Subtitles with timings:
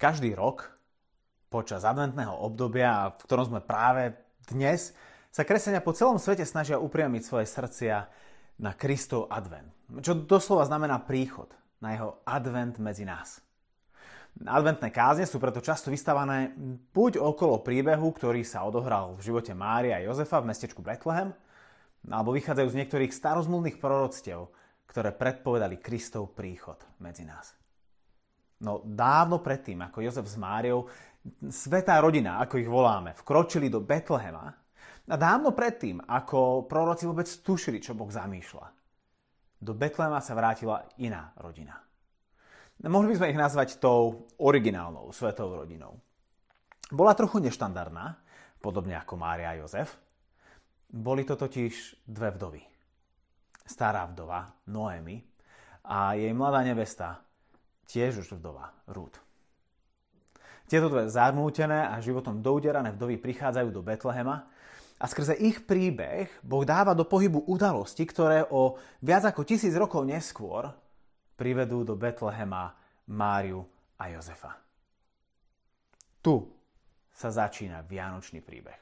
[0.00, 0.64] Každý rok
[1.52, 4.16] počas adventného obdobia, v ktorom sme práve
[4.48, 4.96] dnes,
[5.28, 8.08] sa kresenia po celom svete snažia upriamiť svoje srdcia
[8.64, 9.68] na Kristov advent.
[10.00, 11.52] Čo doslova znamená príchod,
[11.84, 13.44] na jeho advent medzi nás.
[14.40, 16.56] Adventné kázne sú preto často vystavané
[16.96, 21.36] buď okolo príbehu, ktorý sa odohral v živote Mária a Jozefa v mestečku Bethlehem,
[22.08, 24.48] alebo vychádzajú z niektorých starozmluvných proroctiev,
[24.88, 27.59] ktoré predpovedali Kristov príchod medzi nás.
[28.60, 30.84] No dávno predtým, ako Jozef s Máriou,
[31.48, 34.46] svetá rodina, ako ich voláme, vkročili do Betlehema
[35.10, 38.66] a dávno predtým, ako proroci vôbec tušili, čo Boh zamýšľa,
[39.60, 41.80] do Betlehema sa vrátila iná rodina.
[42.80, 46.00] Mohli by sme ich nazvať tou originálnou svetou rodinou.
[46.88, 48.16] Bola trochu neštandardná,
[48.56, 50.00] podobne ako Mária a Jozef.
[50.88, 52.62] Boli to totiž dve vdovy.
[53.68, 55.20] Stará vdova, Noemi,
[55.84, 57.20] a jej mladá nevesta,
[57.90, 59.18] tiež už vdova, Rúd.
[60.70, 64.46] Tieto dve zarmútené a životom douderané vdovy prichádzajú do Betlehema
[65.02, 70.06] a skrze ich príbeh Boh dáva do pohybu udalosti, ktoré o viac ako tisíc rokov
[70.06, 70.70] neskôr
[71.34, 72.70] privedú do Betlehema
[73.10, 73.66] Máriu
[73.98, 74.54] a Jozefa.
[76.22, 76.38] Tu
[77.10, 78.78] sa začína Vianočný príbeh.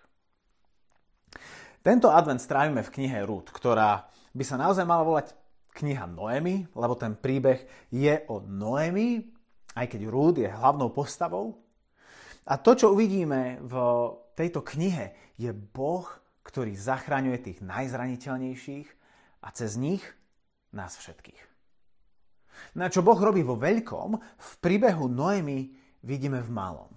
[1.81, 4.05] Tento advent strávime v knihe Rúd, ktorá
[4.37, 5.33] by sa naozaj mala volať
[5.79, 7.63] kniha Noemi, lebo ten príbeh
[7.95, 9.23] je o Noemi,
[9.79, 11.63] aj keď Rúd je hlavnou postavou.
[12.51, 13.75] A to, čo uvidíme v
[14.35, 16.09] tejto knihe, je Boh,
[16.43, 18.89] ktorý zachraňuje tých najzraniteľnejších
[19.45, 20.03] a cez nich
[20.75, 21.43] nás všetkých.
[22.75, 25.71] Na čo Boh robí vo veľkom, v príbehu Noemi
[26.03, 26.91] vidíme v malom.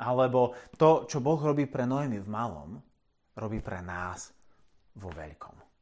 [0.00, 2.80] Alebo to, čo Boh robí pre Noemi v malom,
[3.36, 4.32] robí pre nás
[4.96, 5.73] vo veľkom.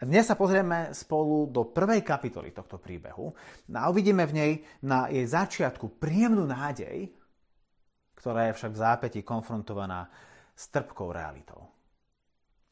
[0.00, 3.36] Dnes sa pozrieme spolu do prvej kapitoly tohto príbehu
[3.68, 7.12] a uvidíme v nej na jej začiatku príjemnú nádej,
[8.16, 10.08] ktorá je však v zápäti konfrontovaná
[10.56, 11.68] s trpkou realitou.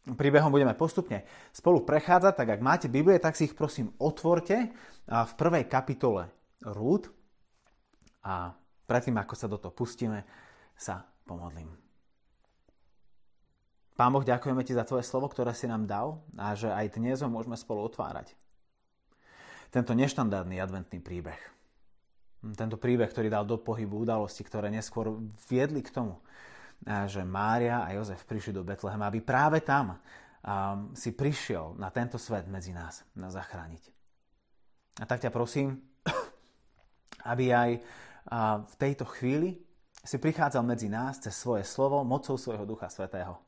[0.09, 4.73] Príbehom budeme postupne spolu prechádzať, tak ak máte Biblie, tak si ich prosím otvorte
[5.05, 6.33] v prvej kapitole
[6.65, 7.13] Rúd
[8.25, 8.57] a
[8.89, 10.25] predtým, ako sa do toho pustíme,
[10.73, 11.88] sa pomodlím.
[13.99, 17.19] Pán Boh, ďakujeme Ti za Tvoje slovo, ktoré si nám dal a že aj dnes
[17.19, 18.31] ho môžeme spolu otvárať.
[19.75, 21.43] Tento neštandardný adventný príbeh.
[22.55, 25.19] Tento príbeh, ktorý dal do pohybu udalosti, ktoré neskôr
[25.51, 26.23] viedli k tomu,
[27.11, 29.99] že Mária a Jozef prišli do Betlehema, aby práve tam
[30.95, 33.83] si prišiel na tento svet medzi nás, zachrániť.
[35.03, 35.75] A tak ťa prosím,
[37.35, 37.71] aby aj
[38.63, 39.59] v tejto chvíli
[40.07, 43.48] si prichádzal medzi nás cez svoje slovo, mocou svojho Ducha Svetého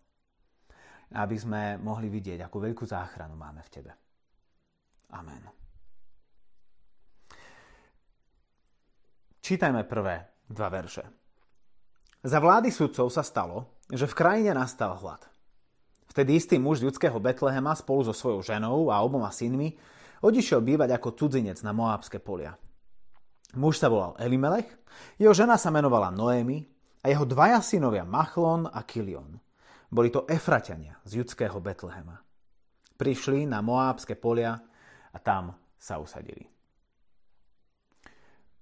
[1.11, 3.93] aby sme mohli vidieť, akú veľkú záchranu máme v Tebe.
[5.11, 5.43] Amen.
[9.43, 11.03] Čítajme prvé dva verše.
[12.23, 15.27] Za vlády sudcov sa stalo, že v krajine nastal hlad.
[16.07, 19.75] Vtedy istý muž z judského Betlehema spolu so svojou ženou a oboma synmi
[20.23, 22.55] odišiel bývať ako cudzinec na Moábske polia.
[23.59, 24.69] Muž sa volal Elimelech,
[25.19, 26.63] jeho žena sa menovala Noémy
[27.03, 29.35] a jeho dvaja synovia Machlon a Kilion–
[29.91, 32.23] boli to Efraťania z judského Betlehema.
[32.95, 34.55] Prišli na Moábske polia
[35.11, 36.47] a tam sa usadili.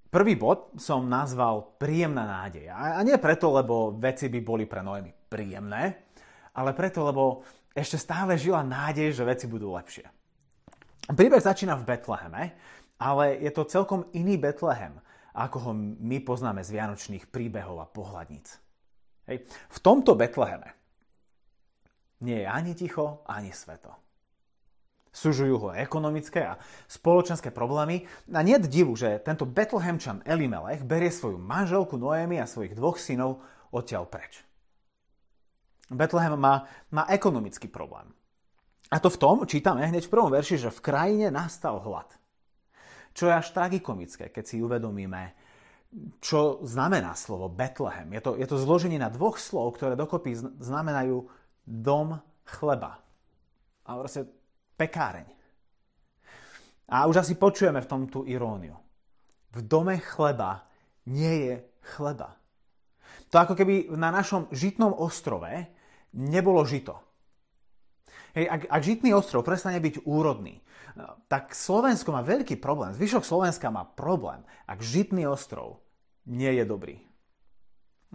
[0.08, 2.72] Prvý bod som nazval príjemná nádej.
[2.72, 6.08] A nie preto, lebo veci by boli pre Noemi príjemné,
[6.56, 7.44] ale preto, lebo
[7.76, 10.08] ešte stále žila nádej, že veci budú lepšie.
[11.12, 12.42] Príbeh začína v Betleheme,
[12.96, 14.96] ale je to celkom iný Betlehem,
[15.36, 18.56] ako ho my poznáme z vianočných príbehov a pohľadníc.
[19.28, 19.44] Hej.
[19.44, 20.77] V tomto Betleheme
[22.24, 23.94] nie je ani ticho, ani sveto.
[25.08, 31.40] Sužujú ho ekonomické a spoločenské problémy a nie divu, že tento Betlehemčan Elimelech berie svoju
[31.40, 33.42] manželku Noémy a svojich dvoch synov
[33.72, 34.44] odtiaľ preč.
[35.88, 38.12] Betlehem má, má ekonomický problém.
[38.92, 42.08] A to v tom, čítame hneď v prvom verši, že v krajine nastal hlad.
[43.16, 45.32] Čo je až tragikomické, keď si uvedomíme,
[46.20, 48.12] čo znamená slovo Betlehem.
[48.12, 51.24] Je to, je to zloženie na dvoch slov, ktoré dokopy znamenajú
[51.68, 52.16] dom
[52.48, 52.96] chleba.
[53.84, 54.24] A proste
[54.80, 55.28] pekáreň.
[56.88, 58.80] A už asi počujeme v tom tú iróniu.
[59.52, 60.64] V dome chleba
[61.04, 61.54] nie je
[61.96, 62.40] chleba.
[63.28, 65.48] To ako keby na našom žitnom ostrove
[66.16, 66.96] nebolo žito.
[68.32, 70.60] Hej, ak, ak žitný ostrov prestane byť úrodný,
[71.28, 72.96] tak Slovensko má veľký problém.
[72.96, 75.84] Zvyšok Slovenska má problém, ak žitný ostrov
[76.24, 76.96] nie je dobrý.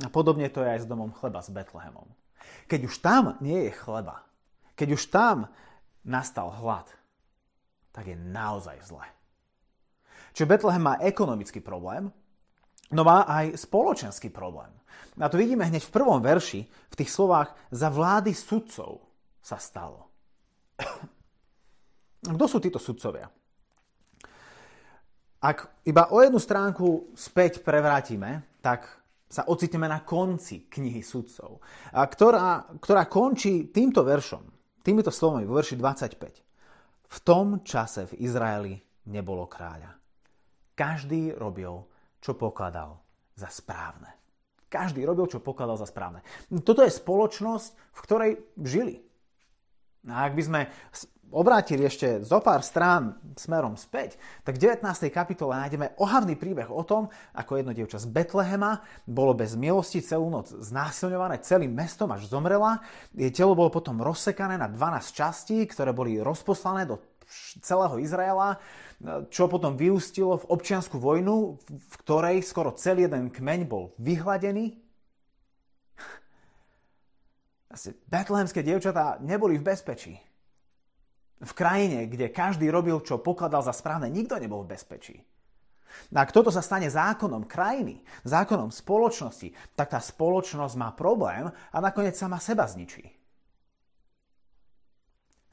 [0.01, 2.09] A podobne to je aj s domom chleba s Betlehemom.
[2.67, 4.23] Keď už tam nie je chleba,
[4.73, 5.51] keď už tam
[6.03, 6.89] nastal hlad,
[7.93, 9.05] tak je naozaj zle.
[10.33, 12.09] Čiže Betlehem má ekonomický problém,
[12.89, 14.73] no má aj spoločenský problém.
[15.21, 19.05] A to vidíme hneď v prvom verši, v tých slovách za vlády sudcov
[19.37, 20.09] sa stalo.
[22.33, 23.29] Kto sú títo sudcovia?
[25.43, 29.02] Ak iba o jednu stránku späť prevrátime, tak
[29.33, 31.57] sa ocitneme na konci knihy sudcov,
[31.89, 34.45] ktorá, ktorá končí týmto veršom,
[34.85, 37.09] týmito slovami vo verši 25.
[37.09, 38.77] V tom čase v Izraeli
[39.09, 39.97] nebolo kráľa.
[40.77, 41.73] Každý robil,
[42.21, 43.01] čo pokladal
[43.33, 44.13] za správne.
[44.69, 46.25] Každý robil, čo pokladal za správne.
[46.65, 48.31] Toto je spoločnosť, v ktorej
[48.61, 49.01] žili.
[50.09, 50.61] A ak by sme
[51.33, 54.85] obrátili ešte zo pár strán smerom späť, tak v 19.
[55.09, 60.29] kapitole nájdeme ohavný príbeh o tom, ako jedno dievča z Betlehema bolo bez milosti celú
[60.29, 62.85] noc znásilňované celým mestom až zomrela.
[63.17, 67.01] Jej telo bolo potom rozsekané na 12 častí, ktoré boli rozposlané do
[67.65, 68.61] celého Izraela,
[69.33, 74.77] čo potom vyústilo v občianskú vojnu, v ktorej skoro celý jeden kmeň bol vyhladený.
[78.05, 80.13] Betlehemské dievčatá neboli v bezpečí
[81.41, 85.17] v krajine, kde každý robil, čo pokladal za správne, nikto nebol v bezpečí.
[86.09, 91.45] No a ak toto sa stane zákonom krajiny, zákonom spoločnosti, tak tá spoločnosť má problém
[91.49, 93.05] a nakoniec sama seba zničí.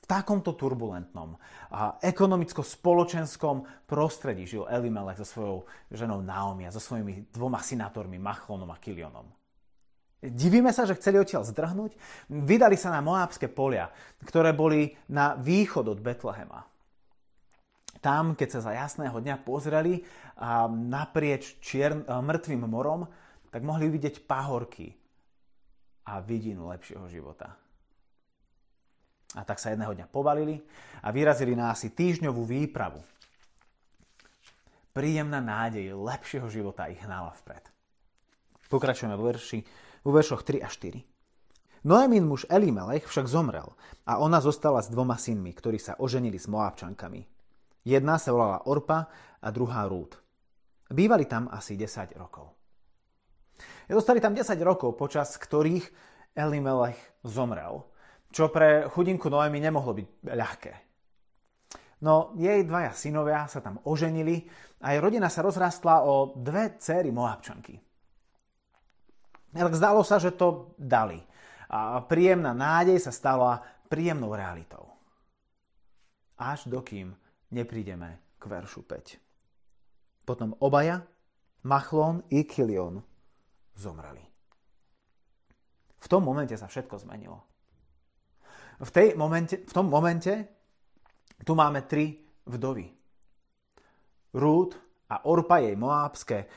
[0.01, 1.39] V takomto turbulentnom
[1.71, 5.59] a ekonomicko-spoločenskom prostredí žil Elimelech so svojou
[5.93, 9.40] ženou Naomi a so svojimi dvoma synátormi Machlonom a Kilionom.
[10.21, 11.97] Divíme sa, že chceli odtiaľ zdrhnúť.
[12.29, 13.89] Vydali sa na Moábske polia,
[14.21, 16.61] ktoré boli na východ od Betlehema.
[18.05, 20.05] Tam, keď sa za jasného dňa pozreli
[20.37, 23.09] a naprieč čier, mŕtvým morom,
[23.49, 24.93] tak mohli vidieť pahorky
[26.09, 27.57] a vidinu lepšieho života.
[29.37, 30.61] A tak sa jedného dňa povalili
[31.01, 33.01] a vyrazili na asi týždňovú výpravu.
[34.93, 37.65] Príjemná nádej lepšieho života ich hnala vpred.
[38.69, 39.59] Pokračujeme v verši
[40.05, 41.11] vo veršoch 3 a 4.
[41.81, 43.73] Noemin muž Elimelech však zomrel
[44.05, 47.25] a ona zostala s dvoma synmi, ktorí sa oženili s Moabčankami.
[47.89, 49.09] Jedna sa volala Orpa
[49.41, 50.21] a druhá Rút.
[50.93, 52.53] Bývali tam asi 10 rokov.
[53.89, 55.89] Zostali tam 10 rokov, počas ktorých
[56.37, 57.89] Elimelech zomrel,
[58.29, 60.73] čo pre chudinku Noemi nemohlo byť ľahké.
[62.05, 64.45] No jej dvaja synovia sa tam oženili
[64.85, 67.81] a jej rodina sa rozrastla o dve céry Moabčanky–
[69.55, 71.19] tak zdalo sa, že to dali.
[71.71, 74.91] A príjemná nádej sa stala príjemnou realitou.
[76.39, 77.15] Až dokým
[77.51, 80.27] neprídeme k veršu 5.
[80.27, 81.03] Potom obaja,
[81.67, 83.03] Machlon i Kilion,
[83.77, 84.25] zomreli.
[86.01, 87.39] V tom momente sa všetko zmenilo.
[88.81, 90.33] V, tej momente, v tom momente
[91.45, 92.17] tu máme tri
[92.49, 92.89] vdovy.
[94.41, 94.73] Rút
[95.11, 96.49] a Orpa jej moábske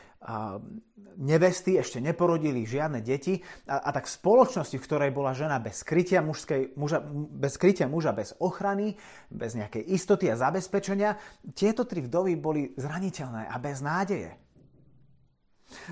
[1.20, 3.38] nevesty ešte neporodili žiadne deti
[3.68, 7.86] a, a tak v spoločnosti, v ktorej bola žena bez krytia, mužskej, muža, bez krytia
[7.92, 8.96] muža, bez ochrany,
[9.30, 11.20] bez nejakej istoty a zabezpečenia,
[11.54, 14.32] tieto tri vdovy boli zraniteľné a bez nádeje.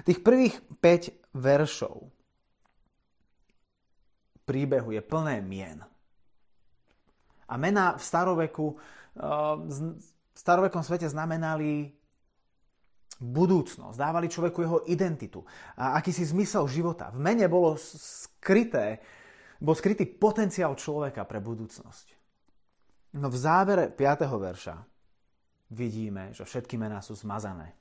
[0.07, 2.09] Tých prvých 5 veršov
[4.45, 5.79] príbehu je plné mien.
[7.51, 8.79] A mená v staroveku,
[9.67, 9.77] v
[10.31, 12.00] starovekom svete znamenali
[13.21, 15.45] budúcnosť, dávali človeku jeho identitu
[15.77, 17.13] a akýsi zmysel života.
[17.13, 18.97] V mene bolo skryté,
[19.61, 22.17] bol skrytý potenciál človeka pre budúcnosť.
[23.21, 24.25] No v závere 5.
[24.25, 24.75] verša
[25.69, 27.77] vidíme, že všetky mená sú zmazané.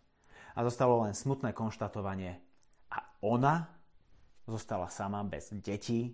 [0.53, 2.37] A zostalo len smutné konštatovanie.
[2.91, 3.71] A ona
[4.45, 6.11] zostala sama bez detí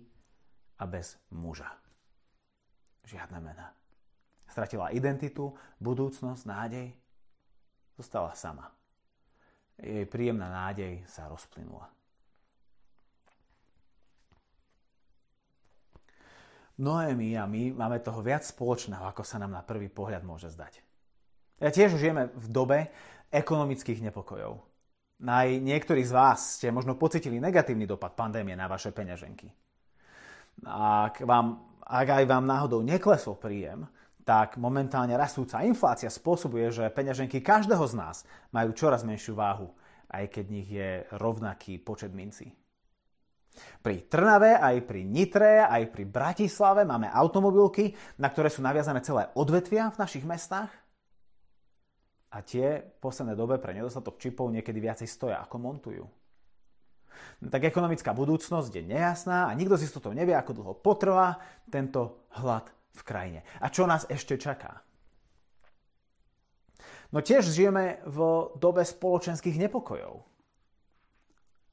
[0.77, 1.73] a bez muža.
[3.09, 3.73] Žiadne mená.
[4.45, 6.93] Stratila identitu, budúcnosť, nádej.
[7.97, 8.76] Zostala sama
[9.77, 11.89] jej príjemná nádej sa rozplynula.
[16.77, 20.77] Noémi a my máme toho viac spoločného, ako sa nám na prvý pohľad môže zdať.
[21.57, 22.93] Ja tiež žijeme v dobe
[23.33, 24.61] ekonomických nepokojov.
[25.25, 29.49] Aj niektorí z vás ste možno pocitili negatívny dopad pandémie na vaše peňaženky.
[30.69, 33.89] Ak, vám, ak aj vám náhodou neklesol príjem,
[34.27, 38.17] tak momentálne rastúca inflácia spôsobuje, že peňaženky každého z nás
[38.51, 39.71] majú čoraz menšiu váhu,
[40.11, 42.51] aj keď nich je rovnaký počet mincí.
[43.79, 49.31] Pri Trnave, aj pri Nitre, aj pri Bratislave máme automobilky, na ktoré sú naviazané celé
[49.33, 50.69] odvetvia v našich mestách.
[52.27, 56.03] A tie v poslednej dobe pre nedostatok čipov niekedy viacej stoja, ako montujú.
[57.39, 61.39] Tak ekonomická budúcnosť je nejasná a nikto si s toto nevie, ako dlho potrvá
[61.71, 63.39] tento hlad v krajine.
[63.61, 64.81] A čo nás ešte čaká?
[67.13, 68.17] No tiež žijeme v
[68.59, 70.25] dobe spoločenských nepokojov.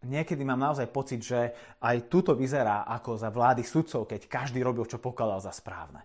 [0.05, 4.85] niekedy mám naozaj pocit, že aj tuto vyzerá ako za vlády sudcov, keď každý robil,
[4.85, 6.05] čo pokladal za správne.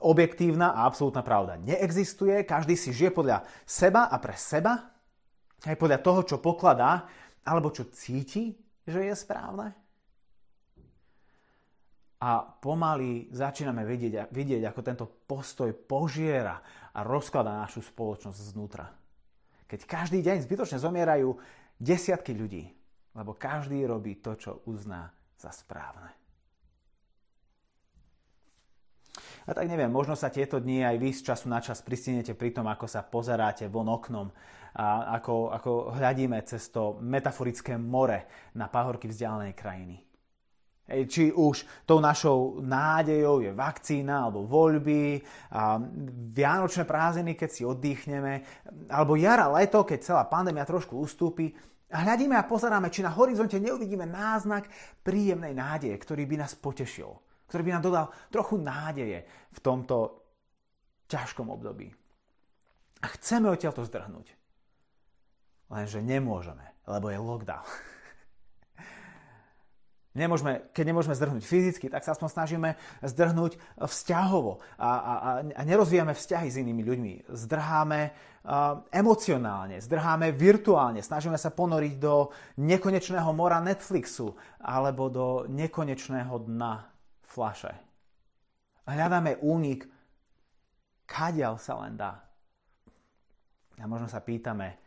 [0.00, 4.96] Objektívna a absolútna pravda neexistuje, každý si žije podľa seba a pre seba,
[5.66, 7.10] aj podľa toho, čo pokladá,
[7.42, 8.54] alebo čo cíti,
[8.86, 9.74] že je správne.
[12.26, 16.58] A pomaly začíname vidieť, vidieť, ako tento postoj požiera
[16.90, 18.90] a rozklada našu spoločnosť znútra.
[19.70, 21.38] Keď každý deň zbytočne zomierajú
[21.78, 22.66] desiatky ľudí,
[23.14, 26.10] lebo každý robí to, čo uzná za správne.
[29.46, 32.50] A tak neviem, možno sa tieto dni aj vy z času na čas pristinete pri
[32.50, 34.26] tom, ako sa pozeráte von oknom
[34.74, 39.96] a ako, ako hľadíme cez to metaforické more na pahorky vzdialenej krajiny.
[40.86, 45.18] Či už tou našou nádejou je vakcína alebo voľby,
[45.50, 45.82] a
[46.30, 48.46] vianočné prázdniny, keď si oddychneme,
[48.86, 51.50] alebo jara, leto, keď celá pandémia trošku ustúpi.
[51.90, 54.70] A hľadíme a pozeráme, či na horizonte neuvidíme náznak
[55.02, 57.10] príjemnej nádeje, ktorý by nás potešil,
[57.50, 60.22] ktorý by nám dodal trochu nádeje v tomto
[61.10, 61.90] ťažkom období.
[63.02, 64.26] A chceme odtiaľ to zdrhnúť.
[65.66, 67.66] Lenže nemôžeme, lebo je lockdown.
[70.16, 72.70] Nemôžeme, keď nemôžeme zdrhnúť fyzicky, tak sa aspoň snažíme
[73.04, 77.12] zdrhnúť vzťahovo a, a, a nerozvíjame vzťahy s inými ľuďmi.
[77.28, 82.32] Zdrháme uh, emocionálne, zdrháme virtuálne, snažíme sa ponoriť do
[82.64, 84.32] nekonečného mora Netflixu
[84.64, 86.88] alebo do nekonečného dna
[87.20, 87.76] flaše.
[88.88, 89.84] Hľadáme únik,
[91.04, 92.24] kadiaľ sa len dá.
[93.76, 94.80] A možno sa pýtame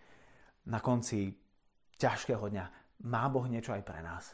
[0.65, 1.29] na konci
[2.01, 2.65] ťažkého dňa,
[3.05, 4.33] má Boh niečo aj pre nás?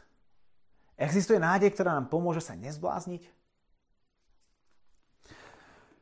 [0.96, 3.28] Existuje nádej, ktorá nám pomôže sa nezblázniť?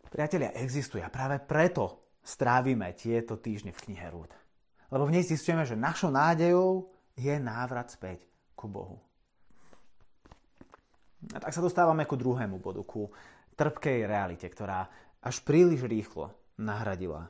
[0.06, 4.30] Priatelia, existuje a práve preto strávime tieto týždne v knihe Rúd.
[4.94, 6.86] Lebo v nej zistujeme, že našou nádejou
[7.18, 8.22] je návrat späť
[8.54, 9.02] ku Bohu.
[11.34, 13.10] A tak sa dostávame ku druhému bodu, ku
[13.58, 14.86] trpkej realite, ktorá
[15.18, 16.30] až príliš rýchlo
[16.62, 17.26] nahradila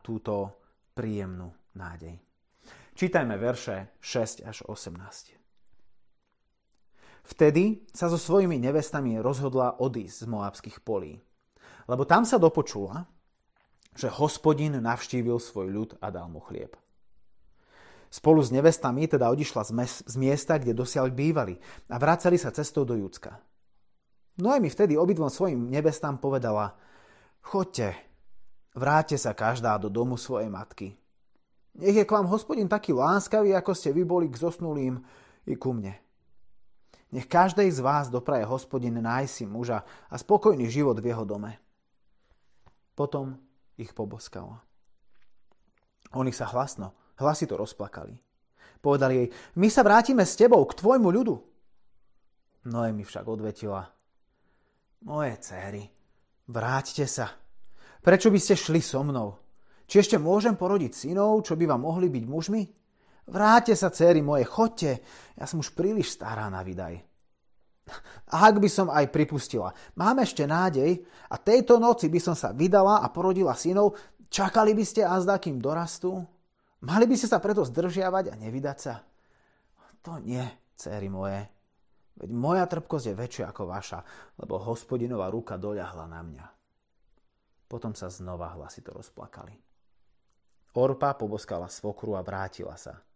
[0.00, 0.64] túto
[0.96, 2.16] príjemnú nádej.
[2.96, 5.39] Čítajme verše 6 až 18.
[7.30, 11.22] Vtedy sa so svojimi nevestami rozhodla odísť z Moabských polí.
[11.86, 13.06] Lebo tam sa dopočula,
[13.94, 16.74] že hospodin navštívil svoj ľud a dal mu chlieb.
[18.10, 21.54] Spolu s nevestami teda odišla z, mes- z miesta, kde dosiaľ bývali
[21.86, 23.38] a vracali sa cestou do Júcka.
[24.42, 26.74] No vtedy obidvom svojim nevestám povedala,
[27.38, 27.94] chodte,
[28.74, 30.98] vráte sa každá do domu svojej matky.
[31.78, 34.98] Nech je k vám hospodin taký láskavý, ako ste vy boli k zosnulým
[35.46, 35.94] i ku mne.
[37.10, 41.58] Nech každej z vás dopraje hospodin nájsť si muža a spokojný život v jeho dome.
[42.94, 43.34] Potom
[43.74, 44.62] ich poboskala.
[46.14, 48.14] Oni sa hlasno, hlasito rozplakali.
[48.80, 51.34] Povedali jej, my sa vrátime s tebou k tvojmu ľudu.
[52.70, 53.88] Noemi však odvetila,
[55.04, 55.82] moje céry,
[56.48, 57.32] vráťte sa.
[58.04, 59.36] Prečo by ste šli so mnou?
[59.90, 62.62] Či ešte môžem porodiť synov, čo by vám mohli byť mužmi?
[63.30, 64.98] Vráte sa, céry moje, chodte,
[65.38, 66.98] ja som už príliš stará na vydaj.
[68.34, 70.98] A ak by som aj pripustila, mám ešte nádej
[71.30, 73.94] a tejto noci by som sa vydala a porodila synov,
[74.26, 76.26] čakali by ste azda, kým dorastú?
[76.82, 78.98] Mali by ste sa preto zdržiavať a nevydať sa?
[80.06, 80.42] To nie,
[80.74, 81.38] céry moje.
[82.18, 84.00] Veď moja trpkosť je väčšia ako vaša,
[84.42, 86.46] lebo hospodinová ruka doľahla na mňa.
[87.70, 89.54] Potom sa znova hlasito rozplakali.
[90.74, 93.09] Orpa poboskala svokru a vrátila sa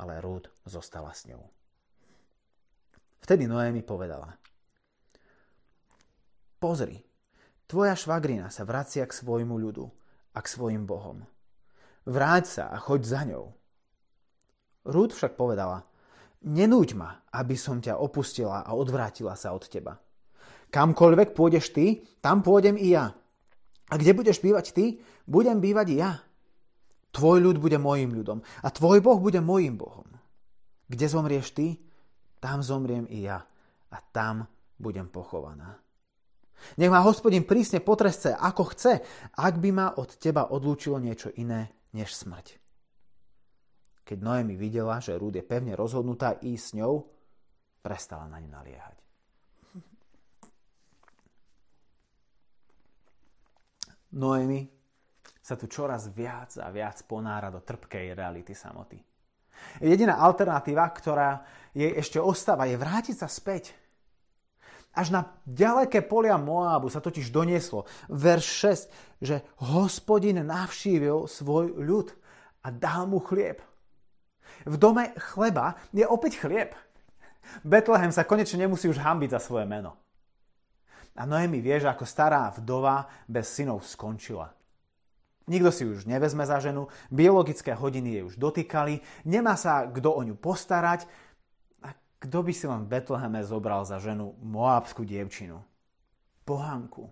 [0.00, 1.44] ale Rúd zostala s ňou.
[3.20, 4.32] Vtedy Noémi povedala.
[6.56, 6.96] Pozri,
[7.68, 9.84] tvoja švagrina sa vracia k svojmu ľudu
[10.32, 11.24] a k svojim bohom.
[12.08, 13.52] Vráť sa a choď za ňou.
[14.88, 15.84] Rúd však povedala,
[16.40, 20.00] nenúď ma, aby som ťa opustila a odvrátila sa od teba.
[20.72, 23.12] Kamkoľvek pôjdeš ty, tam pôjdem i ja.
[23.90, 24.84] A kde budeš bývať ty,
[25.26, 26.10] budem bývať ja.
[27.10, 30.06] Tvoj ľud bude mojim ľudom a tvoj Boh bude mojim Bohom.
[30.86, 31.74] Kde zomrieš ty,
[32.38, 33.42] tam zomriem i ja
[33.90, 34.46] a tam
[34.78, 35.78] budem pochovaná.
[36.76, 38.92] Nech ma hospodin prísne potresce, ako chce,
[39.32, 42.60] ak by ma od teba odlúčilo niečo iné než smrť.
[44.04, 46.94] Keď Noemi videla, že Rúd je pevne rozhodnutá ísť s ňou,
[47.80, 48.96] prestala na ňu naliehať.
[54.10, 54.66] Noemi
[55.50, 59.02] sa tu čoraz viac a viac ponára do trpkej reality samoty.
[59.82, 61.42] Jediná alternatíva, ktorá
[61.74, 63.74] jej ešte ostáva, je vrátiť sa späť.
[64.94, 68.46] Až na ďaleké polia Moábu sa totiž donieslo verš
[69.22, 72.10] 6, že hospodin navštívil svoj ľud
[72.66, 73.62] a dal mu chlieb.
[74.66, 76.74] V dome chleba je opäť chlieb.
[77.62, 79.94] Betlehem sa konečne nemusí už hambiť za svoje meno.
[81.18, 84.59] A Noemi vie, že ako stará vdova bez synov skončila.
[85.50, 90.22] Nikto si už nevezme za ženu, biologické hodiny jej už dotýkali, nemá sa kto o
[90.22, 91.10] ňu postarať.
[91.82, 91.90] A
[92.22, 95.58] kto by si len v Betleheme zobral za ženu moábskú dievčinu?
[96.46, 97.10] Pohanku.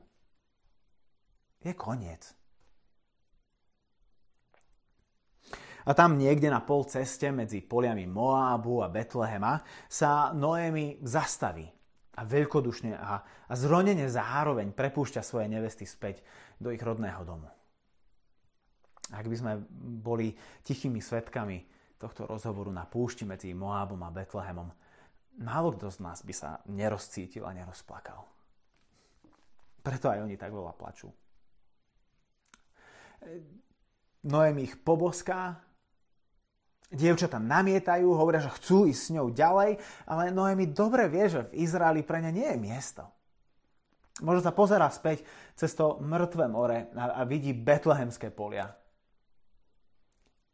[1.67, 2.39] Je koniec.
[5.89, 9.59] A tam niekde na pol ceste medzi poliami Moábu a Betlehema
[9.91, 11.67] sa Noémi zastaví
[12.15, 13.15] a veľkodušne a,
[13.51, 16.23] a zronene zároveň prepúšťa svoje nevesty späť
[16.63, 17.49] do ich rodného domu.
[19.13, 19.53] Ak by sme
[20.03, 21.65] boli tichými svetkami
[21.97, 24.69] tohto rozhovoru na púšti medzi Moábom a Betlehemom,
[25.41, 28.23] málo kto z nás by sa nerozcítil a nerozplakal.
[29.81, 31.09] Preto aj oni tak veľa plačú.
[34.29, 35.69] Noem ich poboská,
[36.89, 39.77] Dievčatá namietajú, hovoria, že chcú ísť s ňou ďalej,
[40.09, 43.05] ale Noemi dobre vie, že v Izraeli pre ne nie je miesto.
[44.25, 45.21] Možno sa pozera späť
[45.53, 48.73] cez to mŕtve more a, vidí betlehemské polia.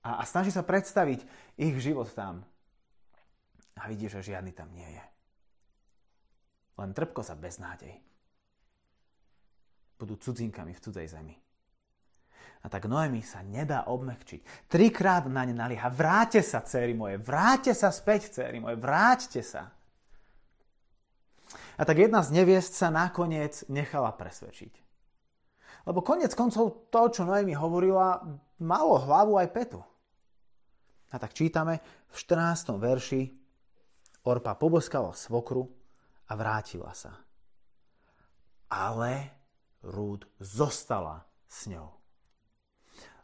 [0.05, 1.25] A, a snaží sa predstaviť
[1.57, 2.45] ich život tam.
[3.81, 5.05] A vidí, že žiadny tam nie je.
[6.79, 7.97] Len trpko sa bez nádej.
[9.99, 11.35] Budú cudzinkami v cudzej zemi.
[12.65, 14.69] A tak Noemi sa nedá obmekčiť.
[14.73, 15.93] Trikrát na ne nalieha.
[15.93, 19.69] Vráte sa, céry moje, vráte sa späť, céry moje, vráťte sa.
[21.77, 24.81] A tak jedna z neviest sa nakoniec nechala presvedčiť.
[25.85, 28.25] Lebo konec koncov to, čo Noemi hovorila,
[28.65, 29.85] malo hlavu aj petu.
[31.13, 32.77] A tak čítame v 14.
[32.81, 33.23] verši
[34.25, 35.69] Orpa poboskala svokru
[36.29, 37.13] a vrátila sa.
[38.73, 39.31] Ale
[39.85, 41.93] Rúd zostala s ňou.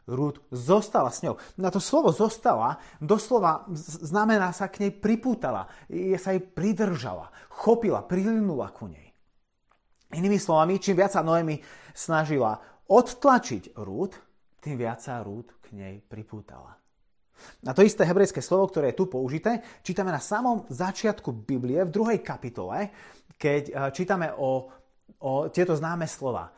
[0.05, 1.37] Rúd zostala s ňou.
[1.57, 3.65] Na to slovo zostala doslova
[4.01, 9.13] znamená sa k nej pripútala, je sa jej pridržala, chopila, prilinula ku nej.
[10.11, 11.61] Inými slovami, čím viac sa Noemi
[11.95, 14.17] snažila odtlačiť Rúd,
[14.59, 16.80] tým viac sa Rúd k nej pripútala.
[17.61, 21.93] Na to isté hebrejské slovo, ktoré je tu použité, čítame na samom začiatku Biblie, v
[21.93, 22.89] druhej kapitole,
[23.37, 24.69] keď eh, čítame o,
[25.21, 26.53] o tieto známe slova.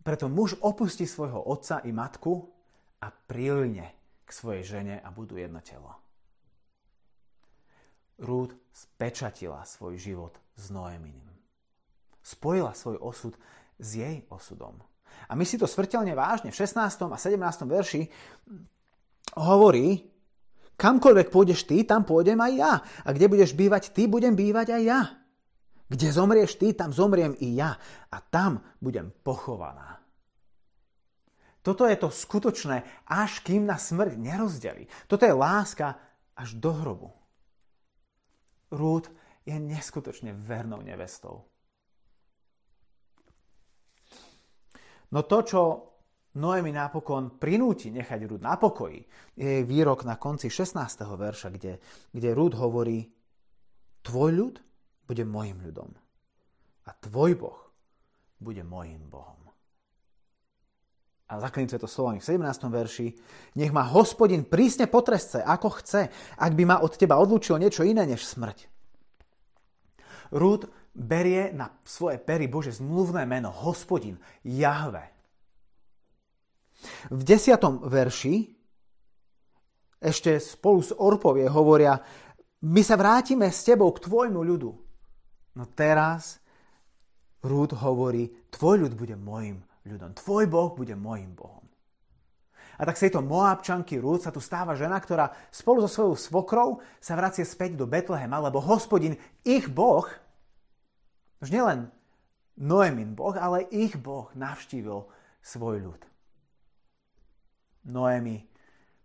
[0.00, 2.48] Preto muž opustí svojho otca i matku
[3.04, 5.92] a prilne k svojej žene a budú jedno telo.
[8.20, 11.28] Rúd spečatila svoj život s Noeminim.
[12.20, 13.34] Spojila svoj osud
[13.80, 14.76] s jej osudom.
[15.28, 16.76] A my si to svrteľne vážne v 16.
[17.10, 17.40] a 17.
[17.64, 18.02] verši
[19.36, 20.04] hovorí,
[20.80, 22.72] kamkoľvek pôjdeš ty, tam pôjdem aj ja.
[23.04, 25.00] A kde budeš bývať ty, budem bývať aj ja.
[25.92, 27.76] Kde zomrieš ty, tam zomriem i ja.
[28.08, 30.00] A tam budem pochovaná.
[31.60, 34.88] Toto je to skutočné, až kým na smrť nerozdelí.
[35.04, 36.00] Toto je láska
[36.32, 37.12] až do hrobu.
[38.72, 39.12] Rúd
[39.44, 41.44] je neskutočne vernou nevestou.
[45.10, 45.60] No to, čo
[46.30, 49.02] Noemi napokon prinúti nechať Rúd na pokoji,
[49.34, 50.78] je výrok na konci 16.
[51.02, 51.82] verša, kde,
[52.14, 53.02] kde Rúd hovorí
[54.00, 54.54] Tvoj ľud
[55.10, 55.90] bude mojim ľudom
[56.86, 57.60] a tvoj Boh
[58.40, 59.40] bude mojim Bohom
[61.30, 62.66] a zaklince to slovami v 17.
[62.66, 63.06] verši,
[63.54, 68.02] nech ma hospodin prísne potresce, ako chce, ak by ma od teba odlúčil niečo iné
[68.02, 68.66] než smrť.
[70.34, 75.19] Rúd berie na svoje pery Bože zmluvné meno hospodin, Jahve.
[77.12, 77.60] V 10.
[77.86, 78.36] verši
[80.00, 82.00] ešte spolu s Orpovie hovoria,
[82.64, 84.70] my sa vrátime s tebou k tvojmu ľudu.
[85.56, 86.40] No teraz
[87.40, 90.12] Rúd hovorí, tvoj ľud bude môjim ľudom.
[90.12, 91.64] Tvoj Boh bude môjim Bohom.
[92.80, 96.68] A tak z tejto Moabčanky Rúd sa tu stáva žena, ktorá spolu so svojou svokrou
[96.96, 100.08] sa vracie späť do Betlehema, lebo hospodin, ich Boh,
[101.44, 101.92] už nielen
[102.56, 105.08] Noemin Boh, ale ich Boh navštívil
[105.40, 106.09] svoj ľud.
[107.88, 108.44] Noemi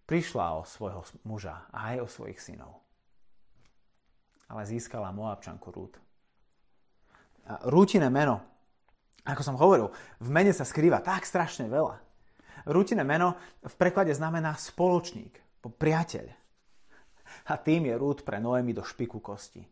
[0.04, 2.82] prišla o svojho muža a aj o svojich synov.
[4.52, 5.94] Ale získala Moabčanku Rúd.
[7.46, 8.56] A Rútine meno
[9.26, 9.90] ako som hovoril,
[10.22, 11.98] v mene sa skrýva tak strašne veľa.
[12.70, 13.34] Rutinné meno
[13.66, 16.30] v preklade znamená spoločník, priateľ.
[17.50, 19.66] A tým je rúd pre Noemi do špiku kosti.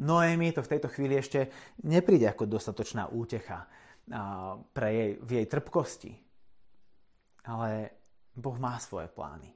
[0.00, 1.52] Noemi to v tejto chvíli ešte
[1.84, 3.68] nepríde ako dostatočná útecha
[4.72, 6.12] pre jej, v jej trpkosti.
[7.48, 7.96] Ale
[8.36, 9.48] Boh má svoje plány.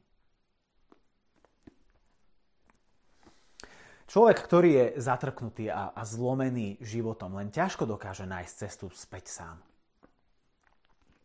[4.08, 9.56] Človek, ktorý je zatrknutý a, a zlomený životom, len ťažko dokáže nájsť cestu späť sám.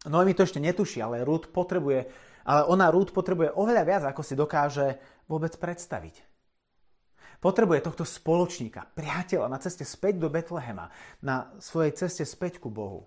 [0.08, 2.08] No mi to ešte netuší, ale Ruth potrebuje
[2.48, 4.96] Ale ona Rúd potrebuje oveľa viac, ako si dokáže
[5.28, 6.24] vôbec predstaviť.
[7.44, 10.88] Potrebuje tohto spoločníka, priateľa na ceste späť do Betlehema,
[11.20, 13.04] na svojej ceste späť ku Bohu.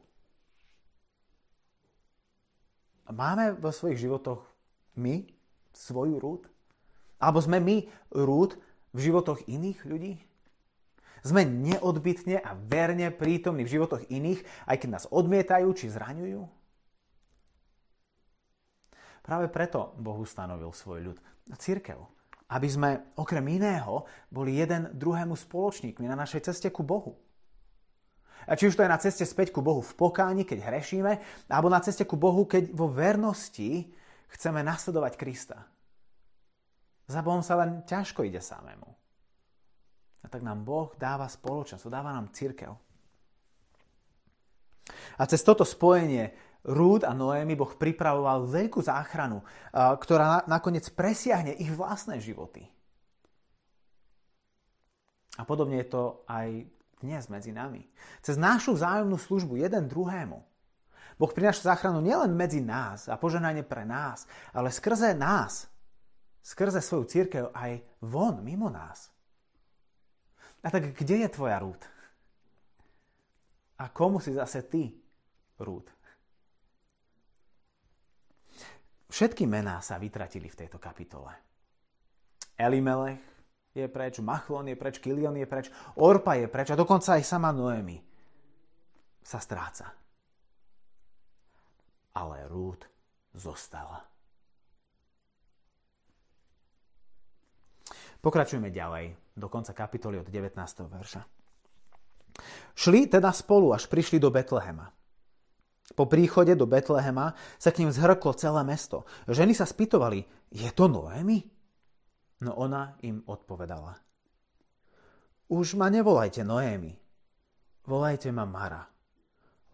[3.10, 4.46] Máme vo svojich životoch
[4.94, 5.26] my
[5.74, 6.46] svoju rúd?
[7.18, 8.56] Alebo sme my rúd
[8.94, 10.14] v životoch iných ľudí?
[11.20, 16.48] Sme neodbitne a verne prítomní v životoch iných, aj keď nás odmietajú či zraňujú?
[19.20, 21.18] Práve preto Boh ustanovil svoj ľud,
[21.60, 22.00] církev.
[22.50, 27.20] Aby sme okrem iného boli jeden druhému spoločníkmi na našej ceste ku Bohu.
[28.48, 31.12] Či už to je na ceste späť ku Bohu v pokáni, keď hrešíme,
[31.50, 33.90] alebo na ceste ku Bohu, keď vo vernosti
[34.32, 35.58] chceme nasledovať Krista.
[37.10, 38.88] Za Bohom sa len ťažko ide samému.
[40.22, 42.70] A tak nám Boh dáva spoločnosť, dáva nám církev.
[45.18, 49.40] A cez toto spojenie Rúd a Noémy Boh pripravoval veľkú záchranu,
[49.72, 52.68] ktorá nakoniec presiahne ich vlastné životy.
[55.40, 56.68] A podobne je to aj
[57.00, 57.88] dnes medzi nami.
[58.20, 60.38] Cez našu vzájomnú službu jeden druhému.
[61.20, 64.24] Boh prináša záchranu nielen medzi nás a poženanie pre nás,
[64.56, 65.68] ale skrze nás,
[66.40, 69.12] skrze svoju církev aj von, mimo nás.
[70.60, 71.80] A tak kde je tvoja rúd?
[73.80, 74.92] A komu si zase ty
[75.60, 75.88] rúd?
[79.10, 81.32] Všetky mená sa vytratili v tejto kapitole.
[82.60, 83.29] Elimelech
[83.74, 87.54] je preč, Machlon je preč, Kilion je preč, Orpa je preč a dokonca aj sama
[87.54, 87.98] Noemi
[89.22, 89.94] sa stráca.
[92.18, 92.82] Ale Rúd
[93.38, 94.02] zostala.
[98.20, 100.52] Pokračujeme ďalej, do konca kapitoly od 19.
[100.90, 101.22] verša.
[102.76, 104.92] Šli teda spolu, až prišli do Betlehema.
[105.96, 109.08] Po príchode do Betlehema sa k ním zhrklo celé mesto.
[109.26, 111.59] Ženy sa spýtovali, je to Noémi?
[112.40, 114.00] No ona im odpovedala.
[115.50, 116.94] Už ma nevolajte Noémi,
[117.84, 118.86] volajte ma Mara,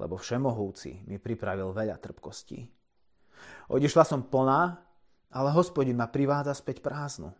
[0.00, 2.64] lebo všemohúci mi pripravil veľa trpkostí.
[3.70, 4.82] Odišla som plná,
[5.36, 7.30] ale hospodin ma privádza späť prázdnu.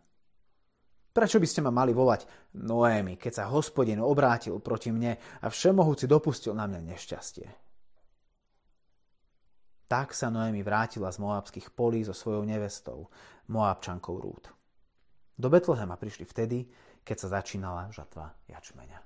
[1.17, 6.05] Prečo by ste ma mali volať Noémi, keď sa hospodin obrátil proti mne a všemohúci
[6.05, 7.47] dopustil na mňa nešťastie?
[9.87, 13.09] Tak sa Noemi vrátila z moabských polí so svojou nevestou,
[13.49, 14.56] moabčankou Rút.
[15.37, 16.65] Do Betlehema prišli vtedy,
[17.05, 18.99] keď sa začínala žatva jačmeňa.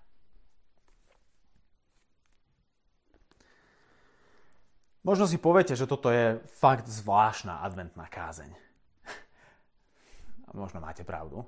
[5.01, 8.53] Možno si poviete, že toto je fakt zvláštna adventná kázeň.
[10.53, 11.43] Možno máte pravdu,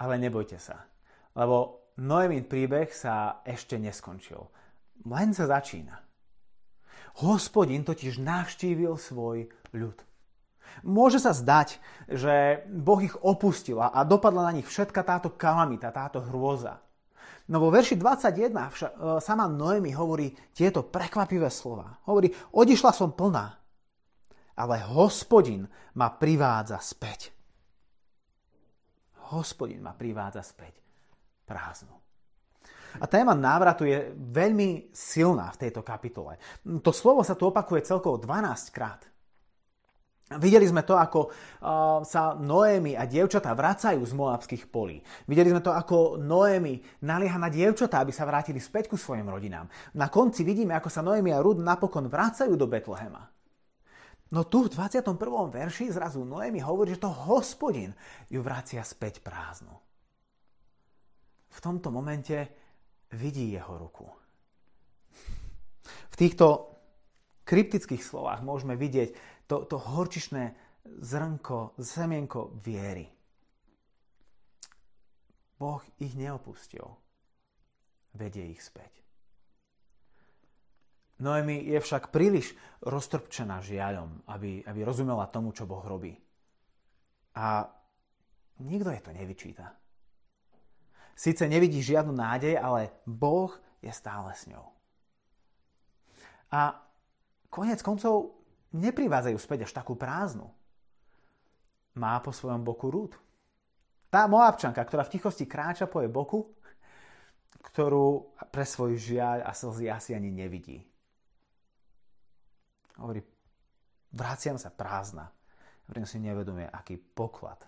[0.00, 0.86] ale nebojte sa,
[1.34, 4.50] lebo Noemin príbeh sa ešte neskončil.
[5.06, 5.94] Len sa začína.
[7.22, 9.98] Hospodin totiž navštívil svoj ľud.
[10.84, 16.20] Môže sa zdať, že Boh ich opustil a dopadla na nich všetka táto kalamita, táto
[16.20, 16.84] hrôza.
[17.44, 22.00] No vo verši 21 vša, e, sama Noemi hovorí tieto prekvapivé slova.
[22.08, 23.46] Hovorí, odišla som plná,
[24.56, 25.68] ale hospodin
[26.00, 27.36] ma privádza späť.
[29.36, 30.80] Hospodin ma privádza späť
[31.44, 31.92] prázdnu.
[32.94, 36.38] A téma návratu je veľmi silná v tejto kapitole.
[36.62, 39.02] To slovo sa tu opakuje celkovo 12 krát.
[40.24, 41.28] Videli sme to, ako
[42.00, 45.04] sa Noémy a dievčatá vracajú z moabských polí.
[45.28, 49.68] Videli sme to, ako Noémy nalieha na dievčatá, aby sa vrátili späť ku svojim rodinám.
[49.92, 53.20] Na konci vidíme, ako sa Noémy a Rud napokon vracajú do Betlehema.
[54.32, 55.12] No tu v 21.
[55.52, 57.92] verši zrazu Noémy hovorí, že to hospodin
[58.32, 59.76] ju vracia späť prázdnu.
[61.52, 62.48] V tomto momente
[63.14, 64.08] vidí jeho ruku.
[65.84, 66.74] V týchto
[67.44, 70.54] kryptických slovách môžeme vidieť to, to horčišné
[71.00, 73.08] zrnko, semienko viery.
[75.58, 76.84] Boh ich neopustil.
[78.14, 79.02] Vedie ich späť.
[81.22, 86.14] Noemi je však príliš roztrpčená žiaľom, aby, aby rozumela tomu, čo Boh robí.
[87.38, 87.66] A
[88.62, 89.74] nikto je to nevyčíta.
[91.14, 94.66] Sice nevidí žiadnu nádej, ale Boh je stále s ňou.
[96.50, 96.82] A
[97.50, 98.43] konec koncov
[98.74, 100.50] neprivádzajú späť až takú prázdnu.
[101.94, 103.14] Má po svojom boku rúd.
[104.10, 106.50] Tá Moabčanka, ktorá v tichosti kráča po jej boku,
[107.70, 110.82] ktorú pre svoj žiaľ a slzy asi ani nevidí.
[112.98, 113.22] Hovorí,
[114.14, 115.30] vraciam sa prázdna.
[115.86, 117.62] Hovorím si nevedomie, aký poklad,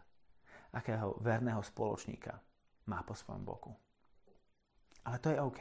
[0.74, 2.34] akého verného spoločníka
[2.86, 3.72] má po svojom boku.
[5.06, 5.60] Ale to je OK.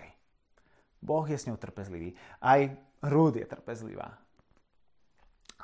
[1.05, 2.13] Boh je s ňou trpezlivý.
[2.41, 2.65] Aj
[3.05, 4.24] Rúd je trpezlivá.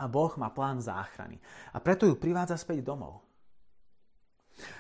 [0.02, 1.38] A Boh má plán záchrany.
[1.72, 3.22] A preto ju privádza späť domov.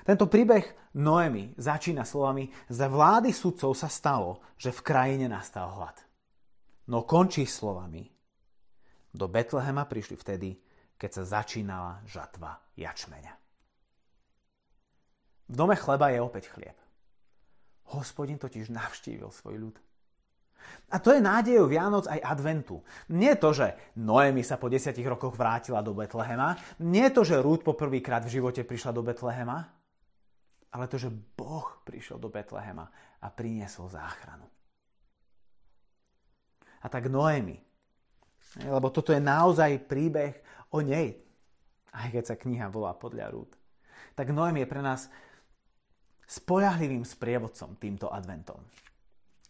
[0.01, 5.95] Tento príbeh Noemi začína slovami Za vlády sudcov sa stalo, že v krajine nastal hlad.
[6.89, 8.09] No končí slovami
[9.13, 10.49] Do Betlehema prišli vtedy,
[10.97, 13.33] keď sa začínala žatva jačmeňa.
[15.51, 16.77] V dome chleba je opäť chlieb.
[17.91, 19.75] Hospodin totiž navštívil svoj ľud.
[20.91, 22.83] A to je nádejou Vianoc aj adventu.
[23.15, 27.63] Nie to, že Noemi sa po desiatich rokoch vrátila do Betlehema, nie to, že Rúd
[27.63, 29.71] poprvýkrát v živote prišla do Betlehema,
[30.71, 32.87] ale to, že Boh prišiel do Betlehema
[33.23, 34.47] a priniesol záchranu.
[36.81, 37.55] A tak Noemi,
[38.67, 40.43] lebo toto je naozaj príbeh
[40.75, 41.15] o nej,
[41.95, 43.51] aj keď sa kniha volá podľa Rúd,
[44.11, 45.07] tak Noemi je pre nás
[46.27, 48.59] spoľahlivým sprievodcom týmto adventom.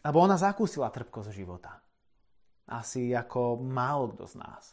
[0.02, 1.78] Lebo ona zakúsila trpkosť života.
[2.72, 4.64] Asi ako málo kto z nás.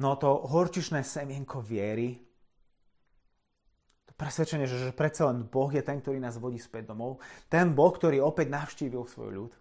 [0.00, 2.16] No to horčišné semienko viery,
[4.08, 7.20] to presvedčenie, že, predsa len Boh je ten, ktorý nás vodí späť domov,
[7.52, 9.52] ten Boh, ktorý opäť navštívil svoj ľud,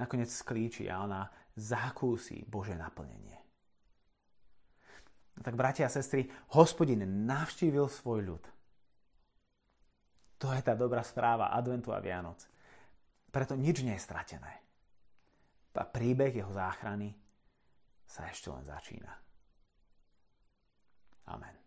[0.00, 3.36] nakoniec sklíči a ona zakúsi Bože naplnenie.
[5.34, 8.44] Tak bratia a sestry, hospodin navštívil svoj ľud.
[10.42, 12.44] To je tá dobrá správa adventu a Vianoc.
[13.30, 14.62] Preto nič nie je stratené.
[15.74, 17.10] A príbeh jeho záchrany
[18.06, 19.10] sa ešte len začína.
[21.26, 21.63] Amen.